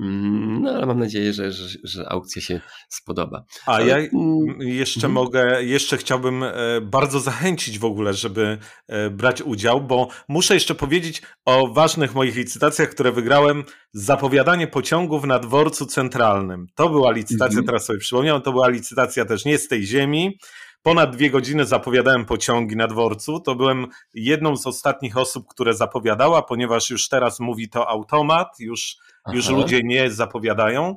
[0.00, 3.44] Mm, no ale mam nadzieję, że, że, że aukcja się spodoba.
[3.66, 3.86] A ale...
[3.86, 5.12] ja mm, jeszcze mhm.
[5.12, 10.74] mogę, jeszcze chciałbym e, bardzo zachęcić w ogóle, żeby e, brać udział, bo muszę jeszcze
[10.74, 13.64] powiedzieć o ważnych moich licytacjach, które wygrałem.
[13.92, 16.66] Zapowiadanie pociągów na dworcu centralnym.
[16.74, 17.66] To była licytacja, mhm.
[17.66, 20.38] teraz sobie przypomniałem, to była licytacja też nie z tej ziemi.
[20.86, 23.40] Ponad dwie godziny zapowiadałem pociągi na dworcu.
[23.40, 28.96] To byłem jedną z ostatnich osób, które zapowiadała, ponieważ już teraz mówi to automat, już
[29.32, 30.96] już ludzie nie zapowiadają.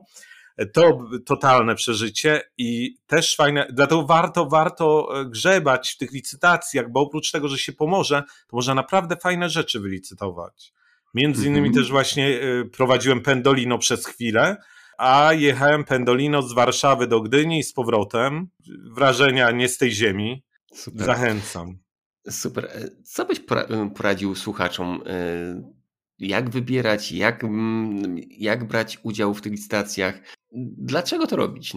[0.73, 6.99] To totalne przeżycie i też fajne, dlatego warto, warto e, grzebać w tych licytacjach, bo
[6.99, 10.73] oprócz tego, że się pomoże, to można naprawdę fajne rzeczy wylicytować.
[11.13, 11.77] Między innymi mm -hmm.
[11.77, 14.57] też właśnie e, prowadziłem Pendolino przez chwilę,
[14.99, 18.47] a jechałem Pendolino z Warszawy do Gdyni i z powrotem.
[18.95, 20.43] Wrażenia nie z tej ziemi.
[20.73, 21.05] Super.
[21.05, 21.77] Zachęcam.
[22.29, 22.69] Super.
[23.03, 23.39] Co byś
[23.95, 25.03] poradził słuchaczom?
[26.19, 30.21] jak wybierać, jak, mm, jak brać udział w tych licytacjach.
[30.77, 31.73] Dlaczego to robić?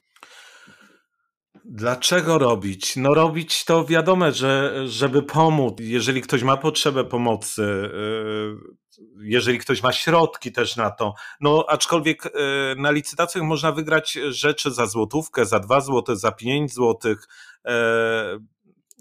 [1.65, 2.97] Dlaczego robić?
[2.97, 8.82] No robić to wiadomo, że żeby pomóc, jeżeli ktoś ma potrzebę pomocy, y,
[9.19, 11.15] jeżeli ktoś ma środki też na to.
[11.41, 12.31] No aczkolwiek y,
[12.77, 17.29] na licytacjach można wygrać rzeczy za złotówkę, za dwa złote, za pięć złotych.
[17.59, 17.71] Y,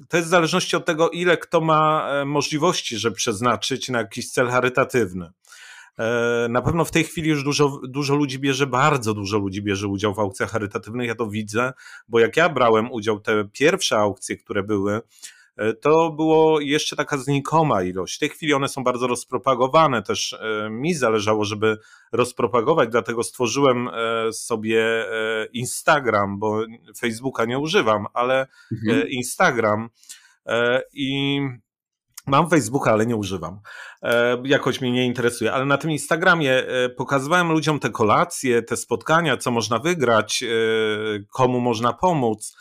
[0.09, 4.47] to jest w zależności od tego, ile kto ma możliwości, żeby przeznaczyć na jakiś cel
[4.49, 5.31] charytatywny.
[5.99, 9.87] E, na pewno w tej chwili już dużo, dużo ludzi bierze, bardzo dużo ludzi bierze
[9.87, 11.07] udział w aukcjach charytatywnych.
[11.07, 11.73] Ja to widzę,
[12.07, 15.01] bo jak ja brałem udział, te pierwsze aukcje, które były, e,
[15.81, 18.15] to było jeszcze taka znikoma ilość.
[18.15, 20.03] W tej chwili one są bardzo rozpropagowane.
[20.03, 21.77] Też e, mi zależało, żeby
[22.11, 23.89] rozpropagować, dlatego stworzyłem
[24.31, 25.05] sobie
[25.53, 26.59] Instagram, bo
[26.97, 29.09] Facebooka nie używam, ale mhm.
[29.09, 29.89] Instagram.
[30.93, 31.41] I
[32.27, 33.59] Mam Facebooka, ale nie używam.
[34.03, 38.77] E, jakoś mnie nie interesuje, ale na tym Instagramie e, pokazywałem ludziom te kolacje, te
[38.77, 40.47] spotkania, co można wygrać, e,
[41.29, 42.55] komu można pomóc,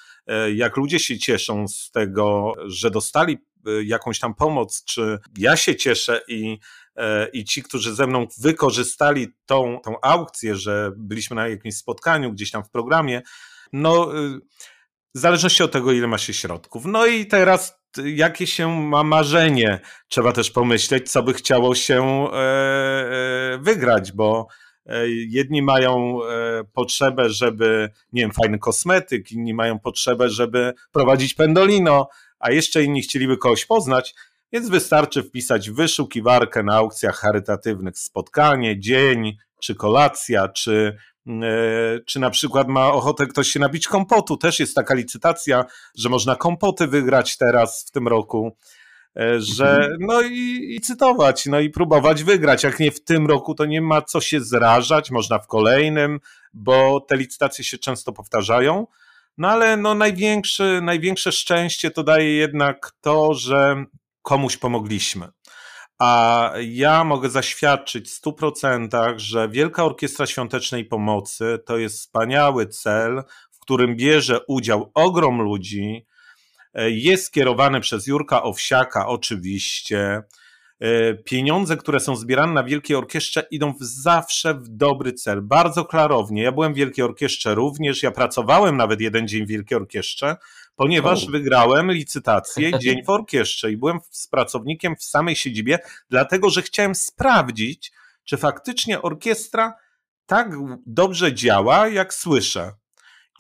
[0.54, 3.38] jak ludzie się cieszą z tego, że dostali
[3.84, 6.58] jakąś tam pomoc, czy ja się cieszę i,
[7.32, 12.50] i ci, którzy ze mną wykorzystali tą, tą aukcję, że byliśmy na jakimś spotkaniu gdzieś
[12.50, 13.22] tam w programie,
[13.72, 14.12] no
[15.14, 16.84] w zależności od tego, ile ma się środków.
[16.84, 22.36] No i teraz jakie się ma marzenie, trzeba też pomyśleć, co by chciało się e,
[22.36, 24.69] e, wygrać, bo e,
[25.28, 26.18] jedni mają
[26.72, 33.02] potrzebę, żeby, nie wiem, fajny kosmetyk, inni mają potrzebę, żeby prowadzić pendolino, a jeszcze inni
[33.02, 34.14] chcieliby kogoś poznać,
[34.52, 40.96] więc wystarczy wpisać wyszukiwarkę na aukcjach charytatywnych spotkanie, dzień, czy kolacja, czy
[41.28, 44.36] E, czy na przykład ma ochotę ktoś się nabić kompotu.
[44.36, 45.64] Też jest taka licytacja,
[45.98, 48.56] że można kompoty wygrać teraz w tym roku.
[49.16, 49.96] E, że mhm.
[50.01, 52.64] no i, i, cytować, no i próbować wygrać.
[52.64, 56.20] Jak nie w tym roku, to nie ma co się zrażać, można w kolejnym,
[56.53, 58.87] bo te licytacje się często powtarzają.
[59.38, 63.85] No ale no największy, największe szczęście to daje jednak to, że
[64.23, 65.29] komuś pomogliśmy.
[65.99, 73.23] A ja mogę zaświadczyć w 100%, że Wielka Orkiestra Świątecznej Pomocy to jest wspaniały cel,
[73.51, 76.07] w którym bierze udział ogrom ludzi.
[76.74, 80.22] E, jest skierowany przez Jurka Owsiaka, oczywiście.
[80.80, 86.42] E, pieniądze, które są zbierane na Wielkiej Orkiestrze, idą zawsze w dobry cel, bardzo klarownie.
[86.42, 90.37] Ja byłem w Wielkiej Orkiestrze również, ja pracowałem nawet jeden dzień w Wielkiej Orkiestrze,
[90.76, 91.33] ponieważ oh.
[91.33, 95.78] wygrałem licytację Dzień w Orkiestrze i byłem z pracownikiem w samej siedzibie,
[96.11, 97.92] dlatego że chciałem sprawdzić,
[98.24, 99.74] czy faktycznie orkiestra
[100.26, 100.50] tak
[100.87, 102.72] dobrze działa, jak słyszę.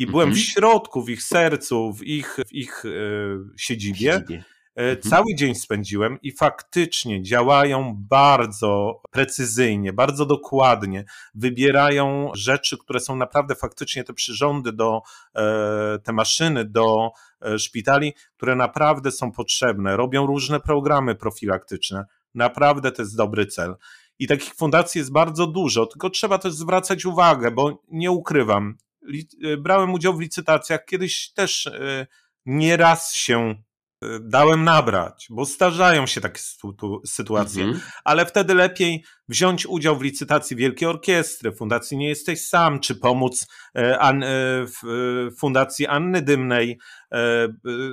[0.00, 0.42] I byłem mm -hmm.
[0.42, 2.90] w środku, w ich sercu, w ich, w ich e,
[3.56, 4.12] siedzibie.
[4.12, 4.44] siedzibie.
[4.76, 5.00] E, mhm.
[5.10, 11.04] Cały dzień spędziłem i faktycznie działają bardzo precyzyjnie, bardzo dokładnie.
[11.34, 15.02] Wybierają rzeczy, które są naprawdę faktycznie te przyrządy do,
[15.34, 17.10] e, te maszyny do
[17.42, 19.96] e, szpitali, które naprawdę są potrzebne.
[19.96, 22.04] Robią różne programy profilaktyczne.
[22.34, 23.76] Naprawdę to jest dobry cel.
[24.18, 28.76] I takich fundacji jest bardzo dużo, tylko trzeba też zwracać uwagę, bo nie ukrywam,
[29.58, 31.70] brałem udział w licytacjach, kiedyś też
[32.46, 33.54] nieraz się
[34.20, 36.40] dałem nabrać, bo zdarzają się takie
[37.06, 37.80] sytuacje, mhm.
[38.04, 43.46] ale wtedy lepiej wziąć udział w licytacji Wielkiej Orkiestry, Fundacji Nie Jesteś Sam, czy pomóc
[43.76, 44.66] e, e, e,
[45.38, 46.78] Fundacji Anny Dymnej,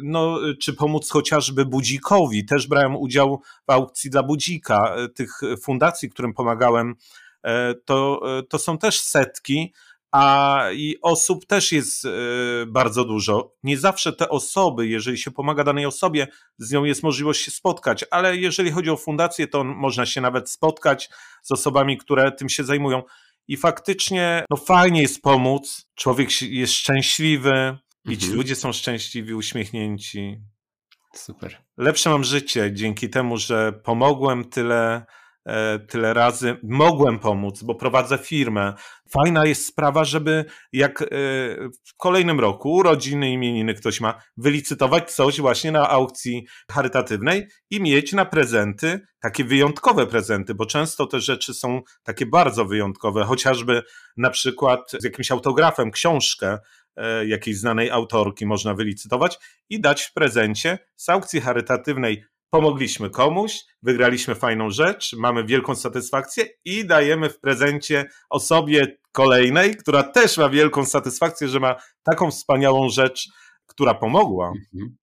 [0.03, 2.45] no, czy pomóc chociażby Budzikowi.
[2.45, 4.95] Też brałem udział w aukcji dla Budzika.
[5.15, 6.95] Tych fundacji, którym pomagałem,
[7.85, 9.73] to, to są też setki,
[10.11, 12.09] a i osób też jest e,
[12.67, 13.55] bardzo dużo.
[13.63, 18.05] Nie zawsze te osoby, jeżeli się pomaga danej osobie, z nią jest możliwość się spotkać,
[18.11, 21.09] ale jeżeli chodzi o fundację, to można się nawet spotkać
[21.41, 23.03] z osobami, które tym się zajmują.
[23.47, 28.37] I faktycznie no fajnie jest pomóc, człowiek jest szczęśliwy i ci mhm.
[28.37, 30.41] ludzie są szczęśliwi, uśmiechnięci.
[31.15, 31.57] Super.
[31.77, 35.05] Lepsze mam życie dzięki temu, że pomogłem tyle
[35.87, 38.73] tyle razy mogłem pomóc, bo prowadzę firmę.
[39.09, 41.05] Fajna jest sprawa, żeby jak e,
[41.85, 48.13] w kolejnym roku urodziny, imieniny ktoś ma, wylicytować coś właśnie na aukcji charytatywnej i mieć
[48.13, 53.83] na prezenty takie wyjątkowe prezenty, bo często te rzeczy są takie bardzo wyjątkowe, chociażby
[54.17, 56.57] na przykład z jakimś autografem książkę
[56.95, 63.59] e, jakiejś znanej autorki można wylicytować i dać w prezencie z aukcji charytatywnej pomogliśmy komuś,
[63.83, 70.49] wygraliśmy fajną rzecz, mamy wielką satysfakcję i dajemy w prezencie osobie kolejnej, która też ma
[70.49, 73.29] wielką satysfakcję, że ma taką wspaniałą rzecz,
[73.65, 74.47] która pomogła.
[74.47, 74.97] Mhm.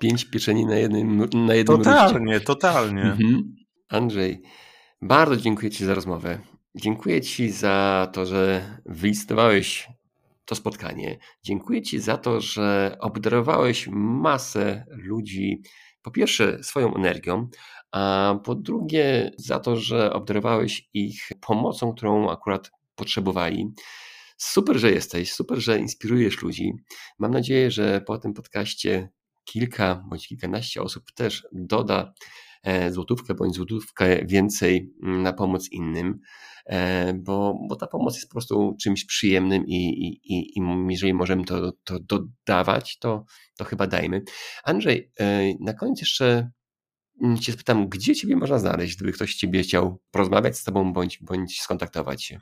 [0.00, 2.46] Pięć pieczeni na jednym, na jednym Totalnie, ruszcie.
[2.46, 3.02] totalnie.
[3.02, 3.54] Mhm.
[3.88, 4.42] Andrzej,
[5.02, 6.38] bardzo dziękuję Ci za rozmowę.
[6.74, 9.88] Dziękuję Ci za to, że wylicytowałeś
[10.44, 11.18] to spotkanie.
[11.42, 15.62] Dziękuję Ci za to, że obdarowałeś masę ludzi,
[16.02, 17.48] po pierwsze swoją energią,
[17.92, 23.72] a po drugie za to, że obdarowałeś ich pomocą, którą akurat potrzebowali.
[24.36, 26.72] Super, że jesteś, super, że inspirujesz ludzi.
[27.18, 29.08] Mam nadzieję, że po tym podcaście
[29.44, 32.12] kilka bądź kilkanaście osób też doda
[32.90, 36.20] złotówkę bądź złotówkę więcej na pomoc innym,
[36.66, 41.44] e, bo, bo ta pomoc jest po prostu czymś przyjemnym i, i, i, jeżeli możemy
[41.44, 43.24] to, to dodawać, to,
[43.56, 44.22] to chyba dajmy.
[44.64, 46.50] Andrzej, e, na koniec jeszcze
[47.40, 51.60] Cię spytam, gdzie Ciebie można znaleźć, gdyby ktoś Ciebie chciał porozmawiać z Tobą bądź, bądź
[51.60, 52.40] skontaktować się?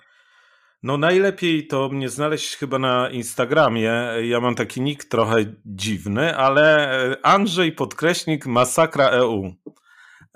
[0.82, 3.92] No najlepiej to mnie znaleźć chyba na Instagramie.
[4.22, 9.52] Ja mam taki nick trochę dziwny, ale Andrzej podkreśnik masakra EU.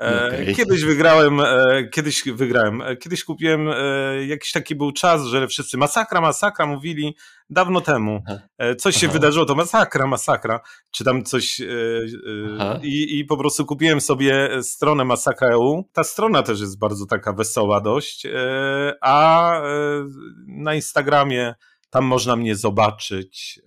[0.03, 0.55] E, okay.
[0.55, 3.69] Kiedyś wygrałem, e, kiedyś wygrałem, e, kiedyś kupiłem,
[4.29, 7.17] jakiś taki był czas, że wszyscy masakra, masakra mówili
[7.51, 8.23] dawno temu.
[8.79, 9.13] Coś się Aha.
[9.13, 11.61] wydarzyło, to masakra, masakra, czy tam coś
[12.83, 15.85] i, i po prostu kupiłem sobie stronę Masakra EU.
[15.93, 18.27] Ta strona też jest bardzo taka wesoła dość,
[19.01, 19.53] a
[20.47, 21.55] na Instagramie
[21.95, 23.61] tam można mnie zobaczyć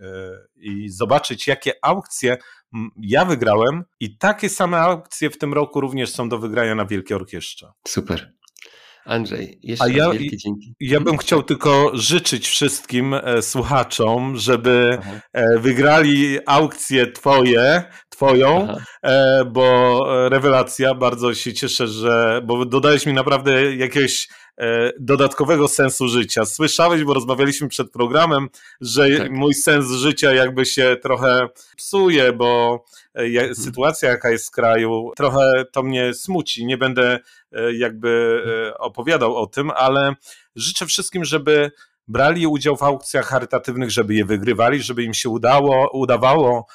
[0.55, 2.37] i zobaczyć, jakie aukcje
[2.97, 7.15] ja wygrałem i takie same aukcje w tym roku również są do wygrania na Wielkie
[7.15, 7.71] Orkiestrze.
[7.87, 8.33] Super.
[9.05, 10.73] Andrzej, jeszcze A ja, wielkie dzięki.
[10.79, 14.97] Ja bym chciał tylko życzyć wszystkim e, słuchaczom, żeby
[15.33, 18.67] e, wygrali aukcję twoje, twoją,
[19.03, 24.46] e, bo e, rewelacja, bardzo się cieszę, że, bo dodałeś mi naprawdę jakiegoś E,
[24.99, 26.45] dodatkowego sensu życia.
[26.45, 28.49] Słyszałeś, bo rozmawialiśmy przed programem,
[28.81, 29.31] że tak.
[29.31, 32.83] mój sens życia jakby się trochę psuje, bo
[33.15, 33.55] e, mhm.
[33.55, 36.65] sytuacja jaka jest w kraju, trochę to mnie smuci.
[36.65, 37.19] Nie będę
[37.51, 38.43] e, jakby
[38.79, 40.15] opowiadał o tym, ale
[40.55, 41.71] życzę wszystkim, żeby
[42.07, 46.67] brali udział w aukcjach charytatywnych, żeby je wygrywali, żeby im się udało, udawało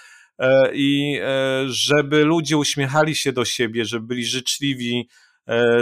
[0.72, 1.20] i
[1.66, 5.21] żeby ludzie uśmiechali się do siebie, żeby byli życzliwi, E,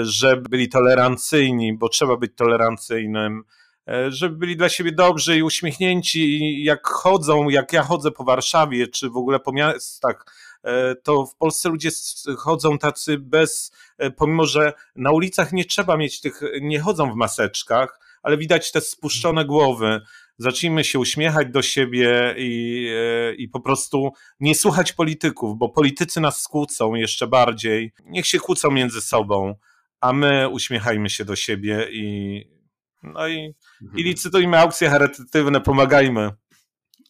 [0.02, 3.42] żeby byli tolerancyjni, bo trzeba być tolerancyjnym,
[3.88, 8.88] e, żeby byli dla siebie dobrzy i uśmiechnięci jak chodzą, jak ja chodzę po Warszawie,
[8.88, 10.24] czy w ogóle po miastach,
[10.62, 11.90] e, to w Polsce ludzie
[12.38, 13.72] chodzą tacy bez,
[14.16, 18.80] pomimo że na ulicach nie trzeba mieć tych, nie chodzą w maseczkach, ale widać te
[18.80, 20.00] spuszczone głowy,
[20.40, 26.20] zacznijmy się uśmiechać do siebie i, e, i po prostu nie słuchać polityków, bo politycy
[26.20, 27.92] nas skłócą jeszcze bardziej.
[28.04, 29.54] Niech się kłócą między sobą,
[30.00, 32.60] a my uśmiechajmy się do siebie i
[33.02, 33.98] no i, mhm.
[34.00, 36.30] i licytujmy aukcje charytatywne, pomagajmy.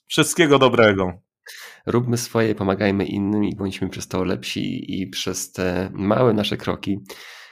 [0.07, 1.13] Wszystkiego dobrego.
[1.87, 6.99] Róbmy swoje, pomagajmy innym i bądźmy przez to lepsi i przez te małe nasze kroki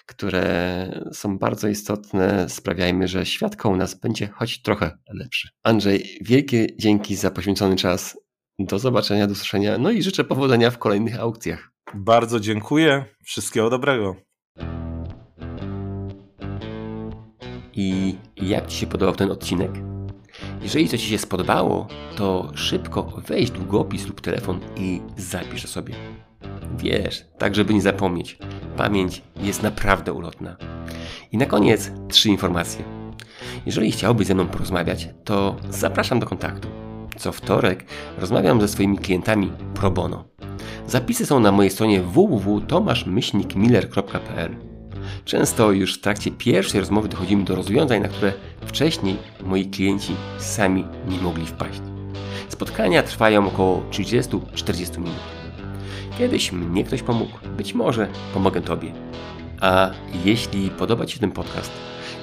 [0.09, 2.49] które są bardzo istotne.
[2.49, 5.49] Sprawiajmy, że świat koło nas będzie choć trochę lepszy.
[5.63, 8.19] Andrzej, wielkie dzięki za poświęcony czas.
[8.59, 9.79] Do zobaczenia, do usłyszenia.
[9.79, 11.71] No i życzę powodzenia w kolejnych aukcjach.
[11.95, 13.05] Bardzo dziękuję.
[13.25, 14.17] Wszystkiego dobrego.
[17.75, 19.71] I jak Ci się podobał ten odcinek?
[20.63, 25.95] Jeżeli to Ci się spodobało, to szybko weź długopis lub telefon i zapisz sobie.
[26.79, 28.39] Wiesz, tak żeby nie zapomnieć.
[28.77, 30.57] Pamięć jest naprawdę ulotna.
[31.33, 32.85] I na koniec trzy informacje.
[33.67, 36.69] Jeżeli chciałbyś ze mną porozmawiać, to zapraszam do kontaktu.
[37.17, 37.85] Co wtorek
[38.19, 40.25] rozmawiam ze swoimi klientami pro bono.
[40.87, 44.57] Zapisy są na mojej stronie www.tomaszmyślnikmiller.pl
[45.25, 48.33] Często już w trakcie pierwszej rozmowy dochodzimy do rozwiązań, na które
[48.67, 51.81] wcześniej moi klienci sami nie mogli wpaść.
[52.49, 55.38] Spotkania trwają około 30-40 minut.
[56.19, 58.93] Kiedyś mnie ktoś pomógł, być może pomogę Tobie.
[59.61, 59.91] A
[60.25, 61.71] jeśli podoba Ci się ten podcast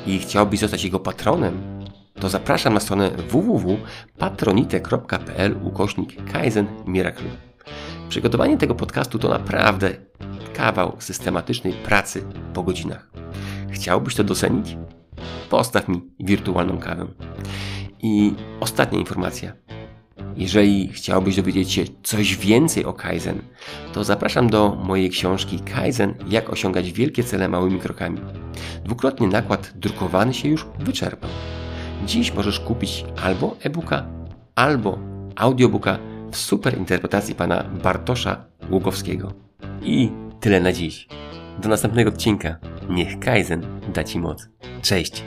[0.08, 1.84] i chciałbyś zostać jego patronem,
[2.20, 7.30] to zapraszam na stronę www.patronite.pl ukośnik Kaizen Miracle.
[8.10, 9.90] Przygotowanie tego podcastu to naprawdę
[10.54, 13.12] kawał systematycznej pracy po godzinach.
[13.72, 14.78] Chciałbyś to docenić?
[15.50, 17.08] Postaw mi wirtualną kawę.
[18.00, 19.54] I ostatnia informacja.
[20.38, 23.42] Jeżeli chciałbyś dowiedzieć się coś więcej o Kaizen,
[23.94, 28.20] to zapraszam do mojej książki Kaizen Jak osiągać wielkie cele małymi krokami.
[28.86, 31.30] Dwukrotnie nakład drukowany się już wyczerpał.
[32.06, 34.06] Dziś możesz kupić albo e-booka,
[34.56, 35.00] albo
[35.36, 36.00] audiobooka
[36.32, 39.34] w super interpretacji pana Bartosza Ługowskiego.
[39.82, 40.10] I
[40.40, 41.08] tyle na dziś.
[41.62, 42.56] Do następnego odcinka.
[42.90, 44.50] Niech Kaizen da Ci moc.
[44.82, 45.24] Cześć!